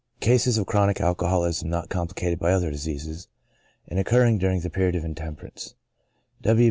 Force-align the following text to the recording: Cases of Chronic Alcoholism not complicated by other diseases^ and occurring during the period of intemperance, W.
Cases 0.19 0.57
of 0.57 0.65
Chronic 0.65 0.99
Alcoholism 0.99 1.69
not 1.69 1.89
complicated 1.89 2.39
by 2.39 2.53
other 2.53 2.71
diseases^ 2.71 3.27
and 3.87 3.99
occurring 3.99 4.39
during 4.39 4.61
the 4.61 4.69
period 4.71 4.95
of 4.95 5.05
intemperance, 5.05 5.75
W. 6.41 6.59